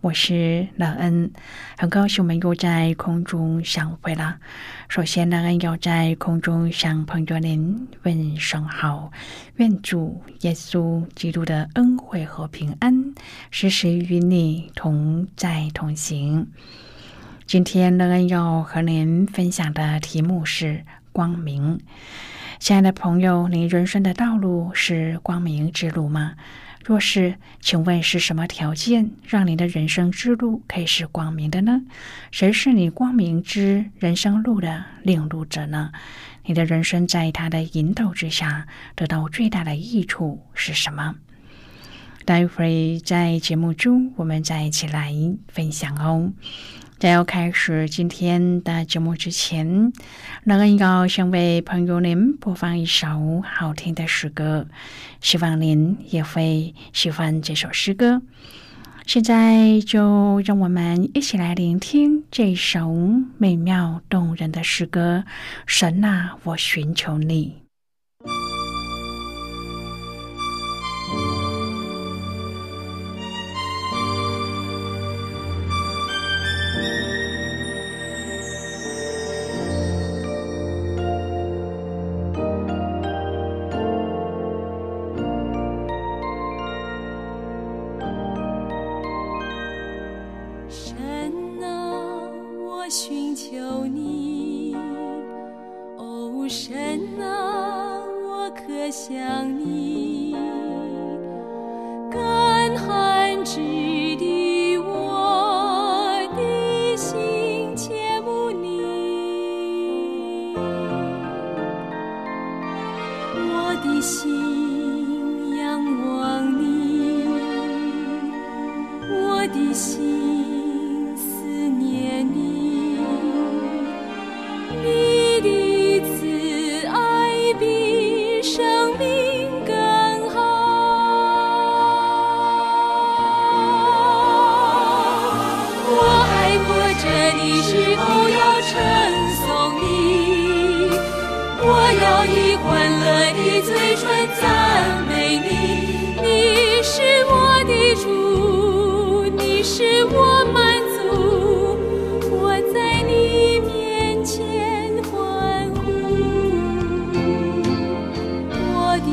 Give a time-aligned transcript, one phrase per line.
[0.00, 1.32] 我是乐恩，
[1.76, 4.38] 很高兴我们又在空中相会了。
[4.88, 9.10] 首先，乐恩要在空中向朋友您问声好，
[9.56, 13.12] 愿主耶稣基督的恩惠和平安
[13.50, 16.46] 时时与你同在同行。
[17.44, 21.80] 今天，乐恩要和您分享的题目是光明。
[22.60, 26.34] 亲爱的朋友，您人生的道路是光明之路吗？
[26.88, 31.82] 若是，请问是什么条件让你的人生之路可以是光明的呢？
[32.30, 35.92] 谁是你光明之人生路的领路者呢？
[36.46, 41.14] 你的人生在他的引导之下得到最大的益处是什么？
[42.24, 45.12] 待会在节目中我们再一起来
[45.48, 46.32] 分享哦。
[46.98, 49.92] 在要开始今天的节目之前，
[50.42, 54.66] 乐恩要先为朋友您播放一首好听的诗歌，
[55.20, 58.20] 希望您也会喜欢这首诗歌。
[59.06, 62.92] 现在就让我们一起来聆听这首
[63.38, 65.24] 美妙动人的诗歌。
[65.66, 67.58] 神啊，我寻求你。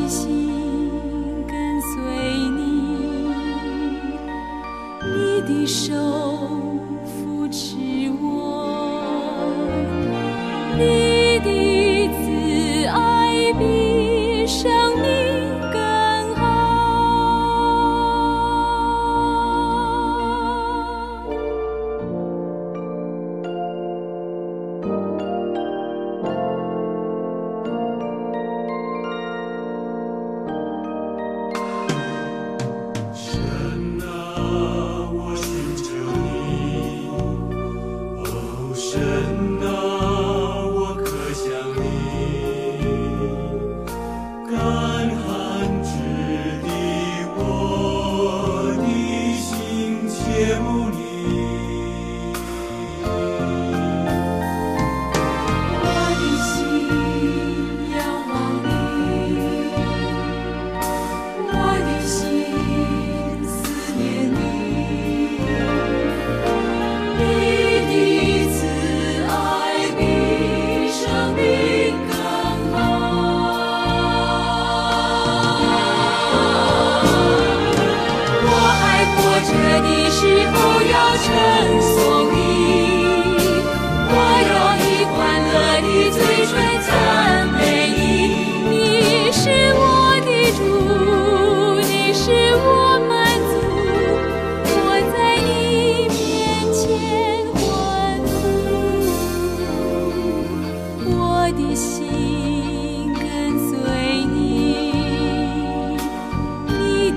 [0.02, 0.35] 的心。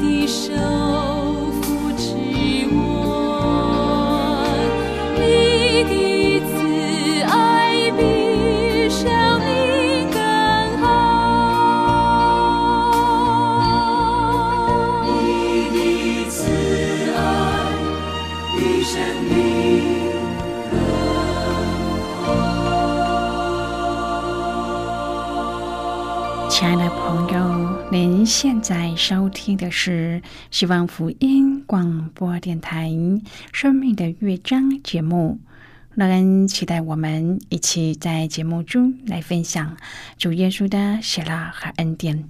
[0.09, 0.68] 一生。
[28.99, 32.89] 收听的是希望福音广播电台
[33.53, 35.39] 《生命的乐章》节目。
[35.95, 39.77] 乐恩期待我们一起在节目中来分享
[40.19, 42.29] 主耶稣的喜乐和恩典。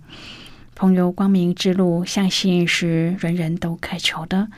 [0.75, 4.49] 朋友，光明之路，相信是人人都渴求的。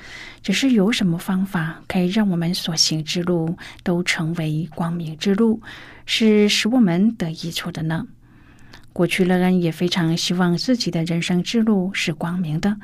[0.42, 5.62] 只是有什么方法可以让我们所行之路都成为光明之路，
[6.06, 8.08] 是使我们得益处的呢？
[8.92, 12.76] 过去乐恩也非常希望自己的人生之路是光明的，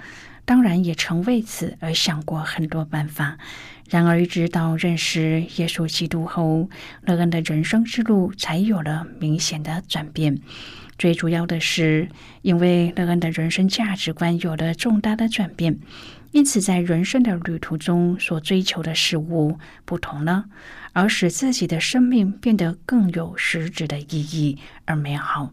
[0.45, 3.39] 当然也曾为此而想过很多办法。
[3.91, 6.69] 然而，一直到认识耶稣基督后，
[7.03, 10.39] 乐恩的人生之路才有了明显的转变。
[10.99, 12.09] 最主要的是，
[12.43, 15.79] 因为乐恩的人生价值观有了重大的转变，
[16.33, 20.47] 因此在人生的旅途中所追求的事物不同了，
[20.93, 25.53] 而使自己的生命变得更有实质的意义而美好。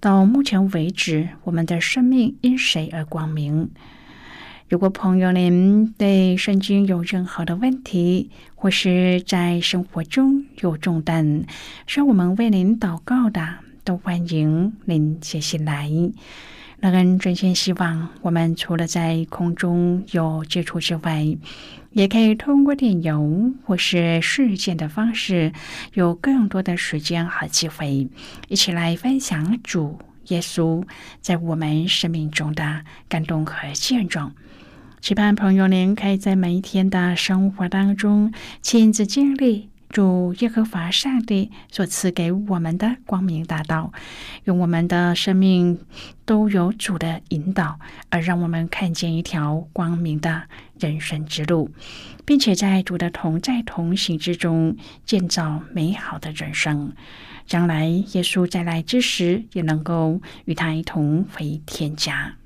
[0.00, 3.68] 到目前为止，我们的生命因谁而光明？
[4.70, 11.44] 如果朋友您对圣经有任何的问题，或是在生活中有重担，
[11.86, 15.90] 需要我们为您祷告的，都欢迎您写信来。
[16.80, 21.36] 乐恩真心希望，我们除了在空中有接触之外，
[21.92, 25.52] 也可以通过电邮或是事件的方式，
[25.92, 28.08] 有更多的时间和机会，
[28.48, 29.98] 一起来分享主
[30.28, 30.82] 耶稣
[31.20, 34.32] 在我们生命中的感动和见证。
[35.02, 38.32] 期盼朋友您可以在每一天的生活当中
[38.62, 39.69] 亲自经历。
[39.90, 43.92] 主耶和华上帝所赐给我们的光明大道，
[44.44, 45.80] 用我们的生命
[46.24, 50.44] 都有主的引导，而让我们看见一条光明的
[50.78, 51.72] 人生之路，
[52.24, 56.92] 并且在主的同在同行之中建造美好的人生。
[57.44, 62.36] 将来耶稣再来之时，也能够与他一同回天家。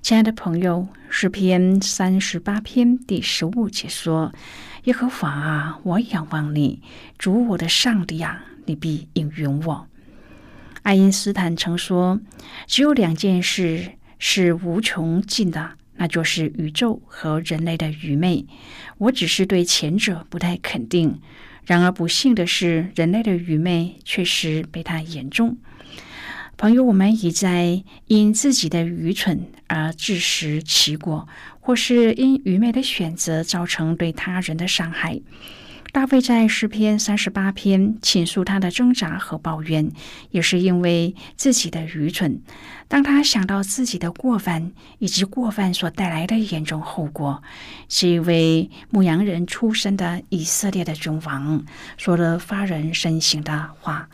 [0.00, 4.32] 亲爱的朋友，诗篇三十八篇第十五节说。
[4.84, 6.82] 耶和华啊，我仰望你，
[7.18, 9.86] 主我的上帝啊，你必应允我。
[10.82, 12.20] 爱因斯坦曾说
[12.66, 18.46] ：“只有两件事是无穷尽的，那就是宇宙和人类的愚昧。
[18.98, 21.20] 我只是对前者不太肯定。
[21.66, 25.58] 然而不幸的是，人类的愚昧确实被他言中。”
[26.58, 31.28] 朋友，我们已在因自己的愚蠢而自食其果，
[31.60, 35.20] 或是因愚昧的选择造成对他人的伤害。
[35.92, 39.92] 大卫在诗篇三十八篇倾诉他的挣扎和抱怨，
[40.32, 42.42] 也是因为自己的愚蠢。
[42.88, 47.40] 当他想到自己的过犯以及过犯所带来的严重后果，
[47.88, 51.64] 是一位牧羊人出身的以色列的君王
[51.96, 54.08] 说了发人深省的话。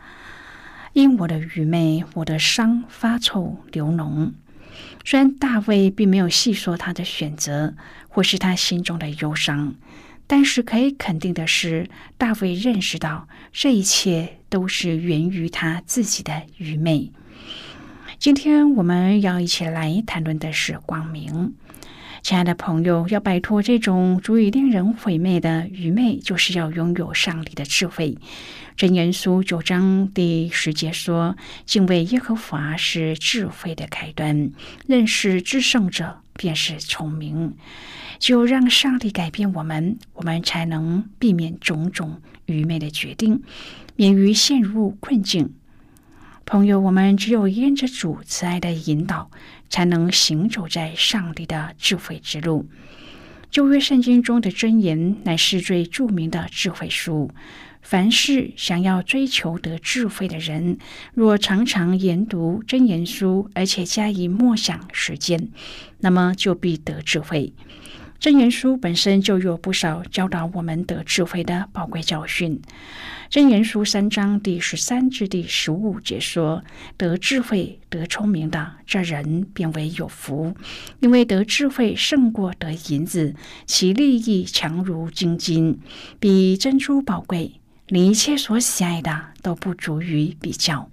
[0.95, 4.31] 因我的愚昧，我的伤发臭流脓。
[5.03, 7.75] 虽然大卫并没有细说他的选择，
[8.07, 9.75] 或是他心中的忧伤，
[10.25, 17.11] 但是可以肯定的是，大卫认识到这一切都是源于他自己的愚昧。
[18.17, 21.55] 今天我们要一起来谈论的是光明。
[22.25, 28.17] 亲爱的朋友，要摆脱这种足以令人毁灭的愚昧，就是要拥有上帝的智慧。
[28.75, 34.49] 真言书九章第十节说：“敬畏耶和华是智慧的开端，
[34.87, 37.53] 认识至圣者便是聪明。”
[38.17, 43.43] 就让上帝改变我们，我们才能避免种种愚昧的决定，
[43.95, 45.53] 免于陷入困境。
[46.47, 49.31] 朋友，我们只有沿着主慈爱的引导。
[49.69, 52.67] 才能行走在上帝的智慧之路。
[53.51, 57.31] 旧约圣经中的箴言乃是最著名的智慧书。
[57.81, 60.79] 凡是想要追求得智慧的人，
[61.13, 65.49] 若常常研读箴言书，而且加以默想实践，
[65.99, 67.53] 那么就必得智慧。
[68.19, 72.59] 真言书本身就有不少教导我们得智慧的宝贵教训。
[73.29, 76.63] 真言书三章第十三至第十五节说
[76.97, 80.55] ：“得智慧、得聪明的这人，便为有福，
[80.99, 85.79] 因为得智慧胜过得银子，其利益强如金金，
[86.19, 87.59] 比珍珠宝贵。
[87.89, 90.89] 你一切所喜爱的都不足于比较。”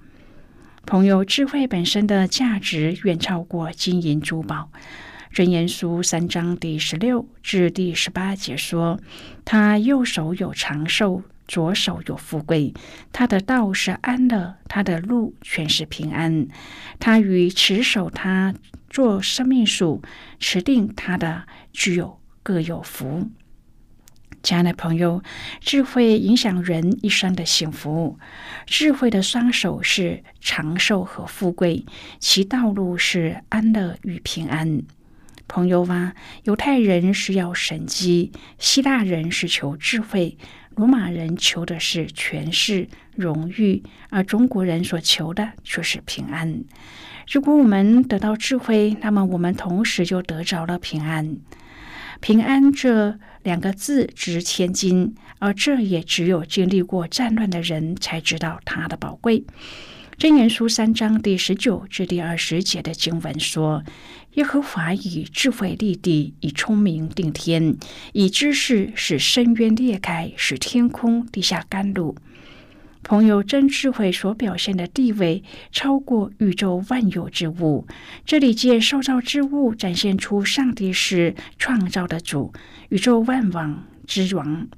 [0.85, 4.71] 朋友，智慧本身的价值远超过金银珠宝。
[5.33, 9.01] 真言书三章第十六至第十八节说
[9.47, 12.75] ：“他右手有长寿，左手有富贵。
[13.13, 16.47] 他的道是安乐，他的路全是平安。
[16.99, 18.55] 他与持守他
[18.91, 20.03] 做生命树，
[20.39, 23.31] 持定他的具有各有福。”
[24.43, 25.23] 亲爱的朋友，
[25.61, 28.19] 智慧影响人一生的幸福。
[28.67, 31.87] 智慧的双手是长寿和富贵，
[32.19, 34.83] 其道路是安乐与平安。
[35.53, 40.39] 朋友啊，犹太人是要神机，希腊人是求智慧，
[40.77, 46.65] 罗马人求的是权势、荣誉，而中国人所求的却是平安。
[47.31, 51.37] 如果我们得到智慧，那么我们同时就得着了平安。
[52.23, 59.45] 平安这两个字值千金，而这也只有经历过战乱的人才知道它的宝贵。
[60.23, 63.83] 箴言书三章第十九至第二十节的经文说
[64.35, 67.77] ：“耶和华以智慧立地，以聪明定天，
[68.13, 72.15] 以知识使深渊裂开，使天空地下甘露。”
[73.03, 77.89] 朋友，真智慧所表现的地位超过宇宙万有之物。
[78.25, 82.53] 这里借受造之物展现出上帝是创造的主，
[82.91, 84.69] 宇宙万王之王。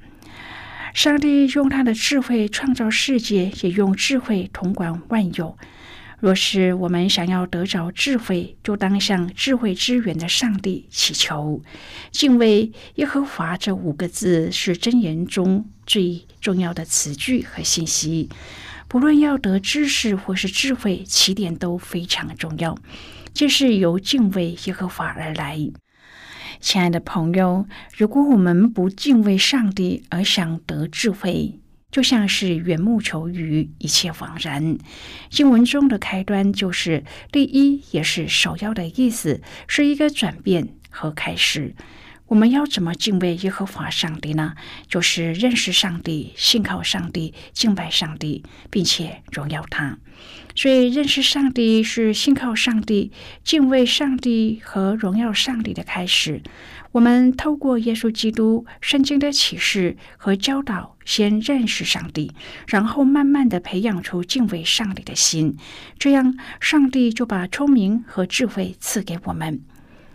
[0.95, 5.59] 上帝用他的智慧创造世界，也用智慧统管万有。
[6.21, 11.61] 若是我们想要得着智慧，就当向智慧之源的上帝祈求。
[12.13, 18.31] 敬畏耶和华这五个字是箴言中最重要的词句和信息。
[18.87, 22.79] 不论要得知识或是智慧，起点都非常重要，
[23.35, 25.59] 这是由敬畏耶和华而来。
[26.61, 34.79] 亲爱的朋友，如果我们不敬畏上帝而想得智慧，就像是缘木求鱼，一切枉然。
[35.31, 41.75] 经文中的开端就是第一，也是首要的意思，是一个转变和开始。
[42.27, 44.55] 我们要怎么敬畏耶和华上帝呢？
[44.89, 49.99] 就是认识上帝、信靠上帝、敬拜上帝，并且荣耀他。
[50.57, 53.13] 所以，认识上帝是信靠上帝、
[53.43, 56.43] 敬畏上帝和荣耀上帝的开始。
[56.93, 62.33] 我们透过耶稣基督圣经的启示和教导，先认识上帝，
[62.69, 65.57] 然后慢慢的培养出敬畏上帝的心。
[65.99, 69.61] 这样，上帝就把聪明和智慧赐给我们。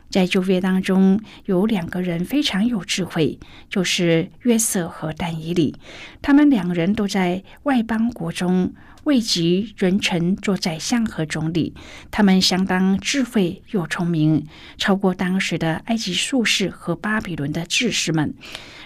[0.10, 3.39] 在旧约当中，有两个人非常有智慧，
[3.70, 5.75] 就是约瑟和但以理。
[6.22, 8.74] 他们两人都在外邦国中
[9.04, 11.74] 位极人臣，做宰相和总理。
[12.10, 14.46] 他们相当智慧又聪明，
[14.78, 18.34] 超过当时的埃及术士和巴比伦的智士们。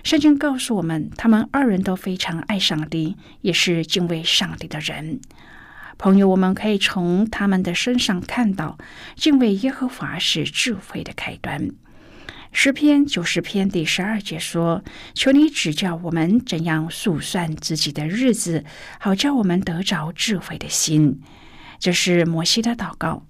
[0.03, 5.21] 圣经告诉我们，他们二人都非常爱上帝，也是敬畏上帝的人。
[5.97, 8.77] 朋友，我们可以从他们的身上看到，
[9.15, 11.69] 敬畏耶和华是智慧的开端。
[12.51, 14.83] 诗篇九十篇第十二节说
[15.15, 18.63] ：“求你指教我们怎样数算自己的日子，
[18.99, 21.21] 好叫我们得着智慧的心。”
[21.79, 23.25] 这是摩西的祷告。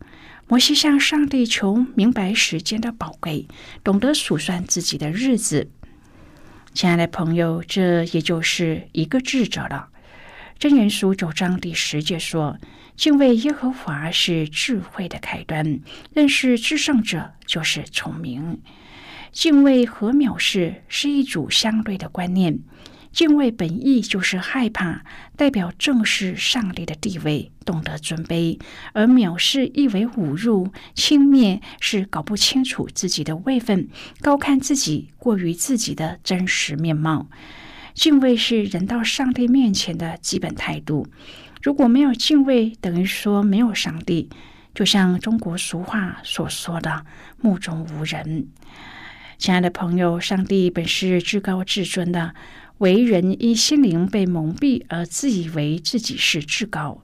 [0.49, 3.47] 摩西向上帝求明白时间的宝贵，
[3.81, 5.69] 懂得数算自己的日子。
[6.73, 9.87] 亲爱的朋友，这也就是一个智者了。
[10.59, 12.57] 真言书九章第十节说
[12.95, 15.81] ：“敬畏耶和华是智慧的开端，
[16.13, 18.61] 认识至圣者就是聪明。
[19.33, 22.59] 敬畏和藐视是一组相对的观念。
[23.11, 25.03] 敬畏本意就是害怕，
[25.35, 28.59] 代表正视上帝的地位，懂得尊卑；
[28.93, 33.89] 而藐视意为侮辱、轻蔑，是搞不清楚自己的位分，
[34.21, 37.27] 高看自己，过于自己的真实面貌。”
[37.93, 41.07] 敬畏是人到上帝面前的基本态度。
[41.61, 44.29] 如果没有敬畏，等于说没有上帝。
[44.73, 47.05] 就像中国俗话所说的
[47.39, 48.47] “目中无人”。
[49.37, 52.33] 亲爱的朋友，上帝本是至高至尊的，
[52.79, 57.03] 为人因心灵被蒙蔽而自以为自己是至高。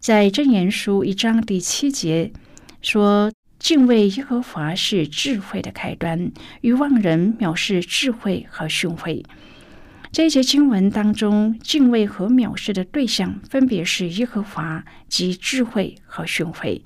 [0.00, 2.32] 在箴言书一章第七节
[2.80, 6.32] 说：“敬畏耶和华是智慧的开端。”
[6.62, 9.22] 愚妄人藐视智慧和训诲。
[10.16, 16.80] 这一节经文当中，敬畏和藐视的对象分别是耶和华及智慧和训诲。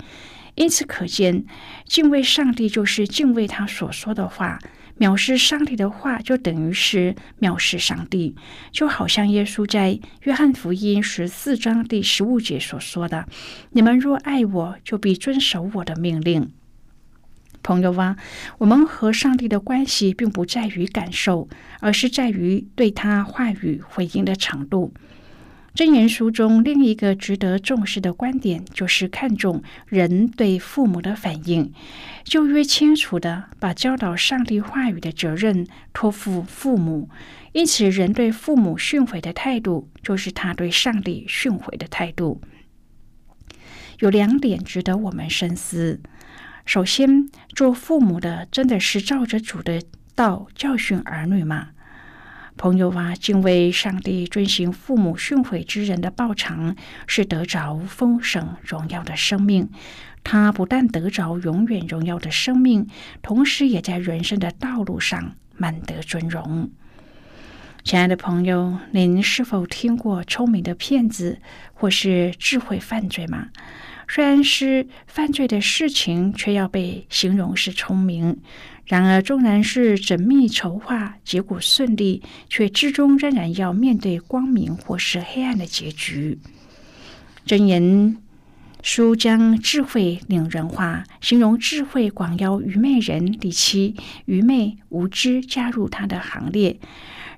[0.56, 1.44] 因此可见，
[1.84, 4.58] 敬畏上帝就是敬畏他所说的话；
[4.98, 8.34] 藐视上帝的话，就等于是藐视上帝。
[8.72, 13.28] 就好像耶稣在约翰福音十四章第十五节所说的
[13.70, 16.50] ：“你们若爱我，就必遵守我的命令。”
[17.62, 18.16] 朋友啊，
[18.58, 21.48] 我们和上帝的关系并不在于感受，
[21.80, 24.92] 而是在于对他话语回应的程度。
[25.72, 31.72] 箴言书中另一个值得重视的观点，就是看重人对父母的反应。
[32.24, 37.08] 就越清楚的把教导上帝话语的责任托付父母，
[37.52, 42.40] 因此人对父母训诲的态度，就是他对上帝训诲的态度。
[44.00, 46.00] 有两点值得我们深思：
[46.72, 49.82] 首先，做父母的真的是照着主的
[50.14, 51.70] 道教训儿女吗？
[52.56, 56.76] 朋友啊，敬畏上帝、遵行父母训诲之人的报偿
[57.08, 59.68] 是得着丰盛荣耀的生命。
[60.22, 62.86] 他不但得着永远荣耀的生命，
[63.20, 66.70] 同时也在人生的道路上满得尊荣。
[67.82, 71.40] 亲爱的朋友，您是否听过聪明的骗子
[71.72, 73.48] 或是智慧犯罪吗？
[74.12, 78.38] 虽然是犯罪的事情，却要被形容是聪明。
[78.84, 86.40] 然而，纵然是缜密筹划，结果顺利，却最终仍然要面对光明或是黑暗的结局。
[87.46, 88.16] 箴言
[88.82, 96.80] 书将智慧领人化，形容智慧广邀愚昧人，里其愚昧无知加入他的行列。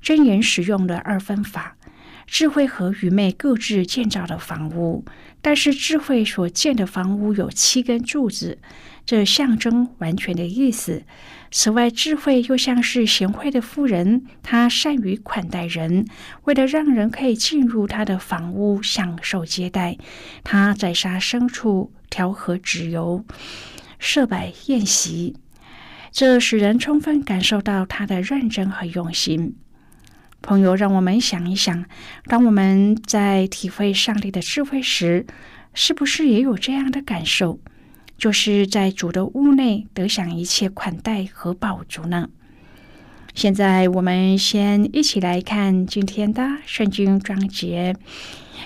[0.03, 1.77] 箴言使用了二分法。
[2.25, 5.05] 智慧和愚昧各自建造的房屋，
[5.43, 8.59] 但是智慧所建的房屋有七根柱子，
[9.05, 11.03] 这象征完全的意思。
[11.51, 16.07] 此外，智慧又像是贤惠的妇人，她善于款待人，
[16.45, 19.99] 为了让人可以进入她的房屋享受接待，
[20.45, 23.25] 她宰杀牲畜，调和脂油，
[23.99, 25.37] 设摆宴席，
[26.11, 29.57] 这使人充分感受到她的认真和用心。
[30.43, 31.85] 朋友，让我们想一想，
[32.27, 35.25] 当我们在体会上帝的智慧时，
[35.73, 37.61] 是不是也有这样的感受？
[38.19, 42.29] 就是在主的屋内得享一切款待和宝足呢？
[43.35, 47.97] 现在，我们先一起来看今天的圣经章节。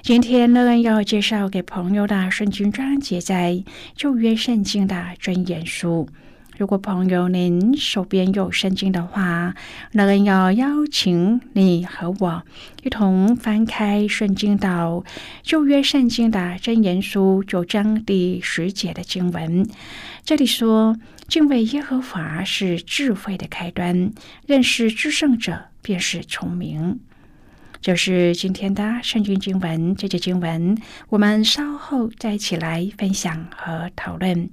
[0.02, 3.62] 今天呢，要介绍给朋友的圣经章节在
[3.94, 6.08] 旧约圣经的箴言书。
[6.56, 9.54] 如果朋友您手边有圣经的话，
[9.92, 12.42] 那人要邀请你和我
[12.82, 15.04] 一同翻开圣经到
[15.42, 19.68] 旧约圣经的真言书九章第十节的经文。
[20.24, 20.96] 这里说
[21.28, 24.12] ：“敬畏耶和华是智慧的开端，
[24.46, 27.00] 认识至圣者便是聪明。”
[27.82, 29.94] 就是今天的圣经经文。
[29.94, 30.76] 这节经文
[31.10, 34.48] 我们稍后再一起来分享和讨论。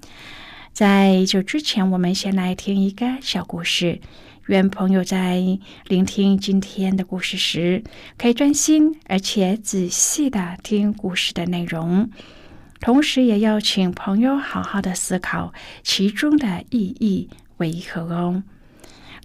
[0.73, 4.01] 在这之前，我们先来听一个小故事。
[4.47, 5.39] 愿朋友在
[5.86, 7.83] 聆听今天的故事时，
[8.17, 12.09] 可以专心而且仔细的听故事的内容，
[12.81, 18.41] 同时也要请朋友好好的思考其中的意义为何哦。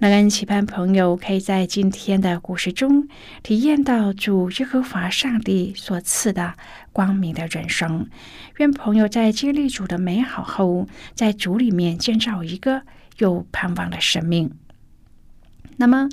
[0.00, 3.08] 那人期盼朋友可以在今天的故事中
[3.42, 6.54] 体验到主耶和华上帝所赐的
[6.98, 8.08] 光明的人生。
[8.56, 12.82] 愿朋友在经历主的美好后，在主里面建造一个
[13.18, 14.50] 有盼望的生命。
[15.76, 16.08] 那么，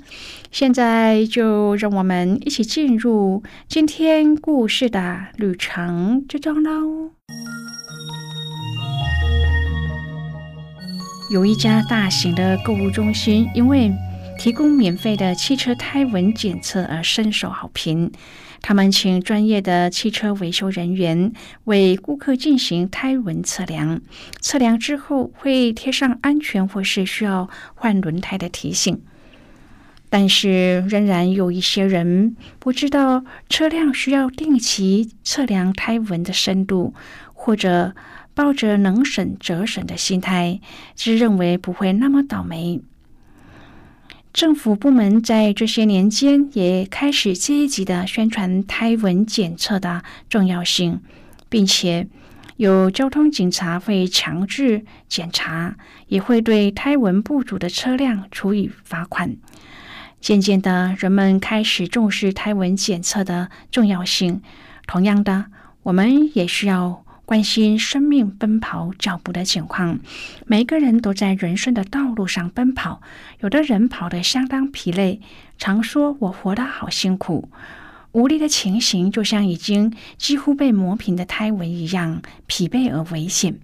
[0.52, 7.10] 现在就让我们一起进入今天故事的旅程之中喽。
[11.32, 13.92] 有一家大型的购物中心，因为
[14.38, 18.12] 提供免费的汽车胎纹检测而深受好评。
[18.62, 21.32] 他们请专业的汽车维修人员
[21.64, 24.00] 为顾客进行胎纹测量，
[24.40, 29.00] 测量之后会贴上安全或是需要换轮胎的提醒。
[30.08, 36.94] 但是，仍然有一些人不知道车辆需要定期测量胎纹的深度，
[37.32, 37.94] 或者。
[38.36, 40.60] 抱着能省则省的心态，
[40.94, 42.82] 只认为不会那么倒霉。
[44.36, 51.00] 政府部门在这些年间也开始积极的宣传胎纹检测的重要性，
[51.48, 52.06] 并且
[52.56, 59.38] 有交通警察会强制检查，也会对胎纹不足的车辆处以罚款。
[60.20, 64.42] 渐渐的，人们开始重视胎纹检测的重要性。
[64.86, 65.46] 同样的，
[65.84, 67.05] 我们也需要。
[67.26, 69.98] 关心生命奔跑脚步的情况，
[70.46, 73.02] 每个人都在人生的道路上奔跑。
[73.40, 75.20] 有的人跑得相当疲累，
[75.58, 77.48] 常说我活得好辛苦。
[78.12, 83.58] 无力的情形就像已经几乎被磨平的胎纹一样疲惫而危险。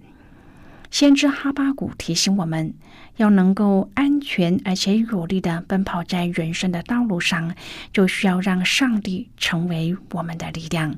[0.91, 2.73] 先知哈巴谷提醒我们，
[3.15, 7.55] 要能够安全而且有力的奔跑在人生的道路上，
[7.93, 10.95] 就需要让上帝成为我们的力量。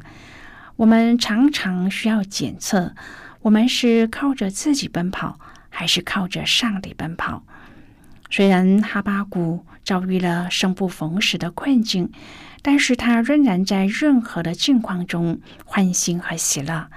[0.78, 2.94] 我们常常需要检测，
[3.44, 7.44] 我们是靠着自己奔跑，还是靠着上帝奔跑？
[8.30, 12.12] 虽然哈巴谷遭遇了生不逢时的困境，
[12.62, 16.90] 但是他仍然在任何的境况中欢欣和喜乐，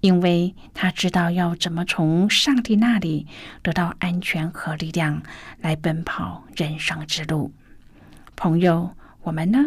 [0.00, 3.28] 因为他知道要怎么从上帝那里
[3.62, 5.22] 得到安全和力量
[5.60, 7.52] 来奔跑人生之路。
[8.34, 9.66] 朋友，我们呢？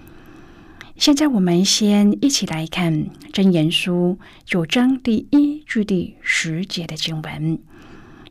[1.01, 2.93] 现在，我们先一起来看
[3.33, 7.57] 《真言书》九章第一句第十节的经文。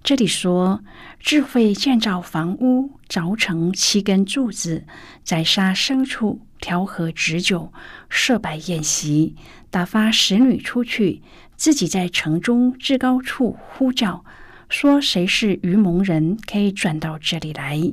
[0.05, 0.81] 这里说
[1.19, 4.85] ：“智慧建造房屋，凿成七根柱子，
[5.25, 7.73] 宰杀牲畜，调和旨酒，
[8.09, 9.35] 设摆宴席，
[9.69, 11.23] 打发使女出去，
[11.57, 14.25] 自己在城中至高处呼叫，
[14.69, 17.93] 说：谁是愚蒙人，可以转到这里来？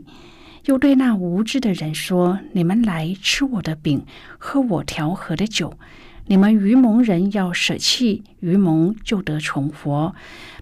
[0.67, 4.05] 又对那无知的人说：你们来吃我的饼，
[4.37, 5.79] 喝我调和的酒。
[6.25, 10.13] 你们愚蒙人要舍弃愚蒙，就得重活。”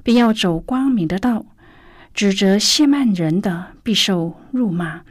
[0.03, 1.47] 并要走光明的道，
[2.13, 5.01] 指责亵慢人的必受辱骂，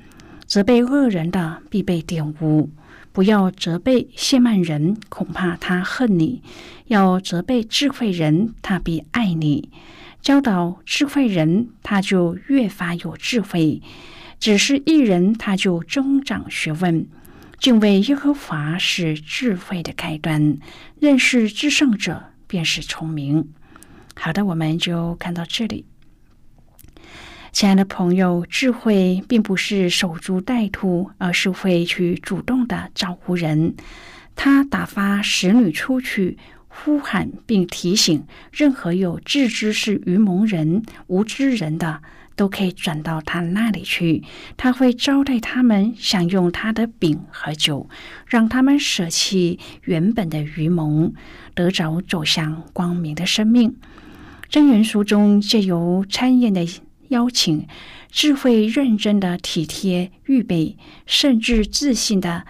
[0.46, 2.70] 责备恶人的必被玷污。
[3.10, 6.40] 不要责备亵慢人，恐怕他恨你；
[6.86, 9.70] 要责备智慧人，他必爱你。
[10.22, 13.82] 教导智慧人，他就越发有智慧；
[14.44, 17.06] 只是一人，他就增长学问。
[17.58, 20.58] 敬畏耶和华是智慧的开端，
[21.00, 23.48] 认识至圣者便是聪明。
[24.14, 25.86] 好的，我们就看到这里。
[27.52, 33.74] 亲爱的朋友，智慧并不是守株待兔，而是会去主动的照顾人。
[34.36, 36.36] 他打发使女出去，
[36.68, 42.02] 呼喊并提醒任何有自知是愚蒙人、无知人的，
[42.36, 44.22] 都可以转到他那里去。
[44.56, 47.88] 他会招待他们，享用他的饼和酒，
[48.26, 51.12] 让他们舍弃原本的愚蒙，
[51.54, 53.76] 得着走向光明的生命。
[54.48, 56.64] 真言书中借由参宴的
[57.08, 57.66] 邀请，
[58.10, 62.44] 智慧认真的体贴预备，甚至自信的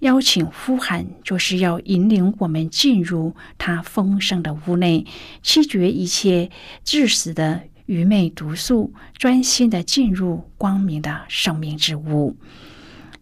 [0.00, 5.04] 邀请呼喊，就是要引领我们进入他丰盛的屋内，
[5.42, 6.50] 弃绝一切
[6.84, 12.36] 致死的愚昧毒素，专心的进入光明的生命之屋。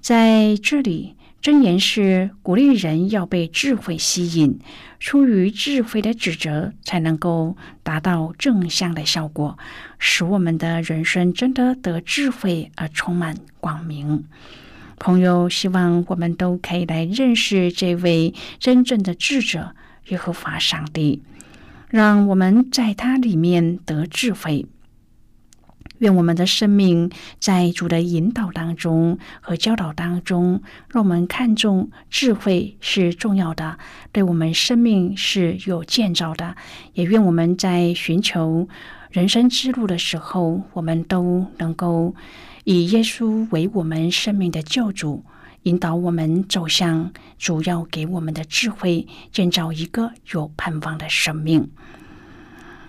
[0.01, 1.15] 在这里。
[1.43, 4.59] 箴言是鼓励人要被智慧吸引，
[4.99, 9.57] 出于智慧的指责，才能够达到正向的效果，
[10.01, 14.25] 使我们的人生真的得智慧而充满光明。
[14.99, 19.73] 朋友，希望我们都可以来认识这位真正的智者
[20.09, 21.23] 耶和华上帝，
[21.89, 24.67] 让我们在他里面得智慧。
[25.99, 33.79] 愿我们的生命在主的引导当中和教导当中，让我们看重智慧是重要的，
[34.13, 36.55] 对我们生命是有建造的。
[36.93, 38.69] 也愿我们在寻求
[39.11, 42.15] 人生之路的时候，我们都能够
[42.65, 45.25] 以耶稣为我们生命的救主，
[45.67, 51.69] 引导我们走向主要给我们的智慧，建造一个有盼望的生命。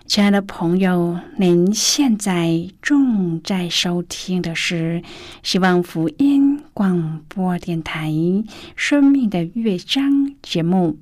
[0.06, 5.02] 亲爱的朋友，您现在正在收听的是
[5.42, 8.12] 希望福音广播电台
[8.76, 10.12] 《生命的乐章》
[10.44, 11.00] 节目。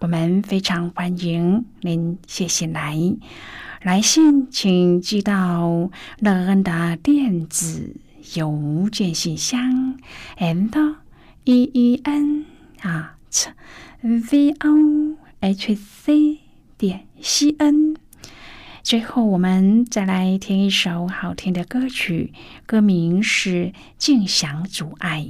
[0.00, 2.96] 我们非常欢迎您写信来，
[3.82, 7.96] 来信请寄到乐恩的电子
[8.36, 9.98] 邮件信箱
[10.38, 10.70] ，and
[11.46, 12.44] e e n
[12.82, 13.52] at
[14.02, 16.40] v o h c
[16.76, 17.94] 点 c n。
[18.82, 22.32] 最后，我们再来听一首好听的歌曲，
[22.66, 25.28] 歌名是《静享阻碍》。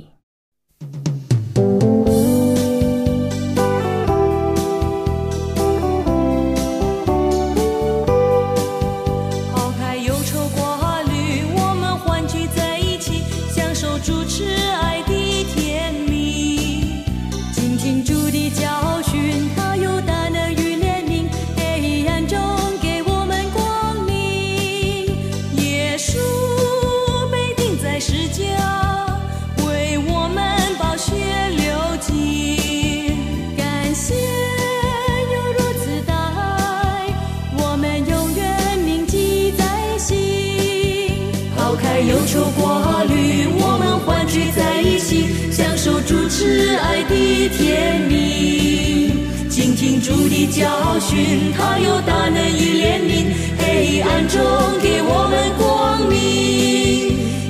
[47.47, 49.49] 是天命。
[49.49, 54.41] 倾听主的教训，他有大能与怜悯，黑暗中
[54.83, 56.17] 给我们光明。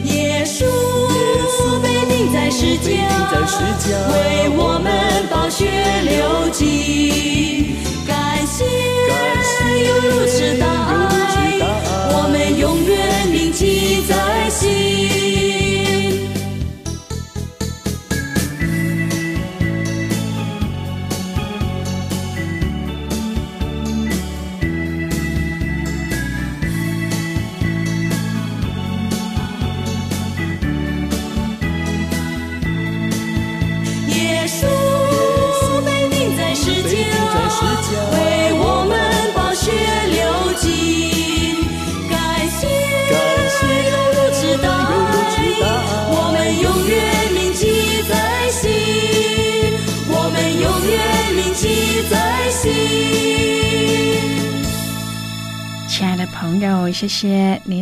[0.05, 0.67] 耶稣
[1.81, 2.87] 被钉在石架，
[4.13, 4.93] 为我们
[5.31, 5.65] 宝血
[6.05, 7.75] 流尽。
[8.07, 8.65] 感谢
[9.87, 11.06] 有如此大爱，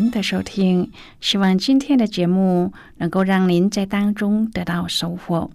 [0.04, 0.90] 您的收听，
[1.22, 5.50] 希望今天的节目能够让您在当中得到收获。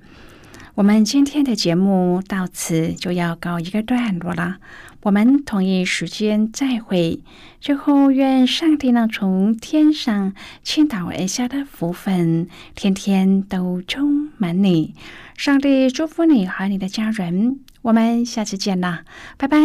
[0.74, 4.58] 我们今天的节目到此就要告一个段落了，
[5.04, 7.22] 我们同一时间再会。
[7.62, 10.34] 最后，愿上帝能从天上
[10.64, 14.96] 倾倒而下的福分，天天都充满你。
[15.38, 19.04] 上帝祝福你和你的家人，我们下次见啦，
[19.38, 19.60] 拜拜。